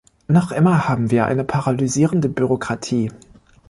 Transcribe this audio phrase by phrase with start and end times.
[0.27, 3.11] Noch immer haben wir eine paralysierende Bürokratie.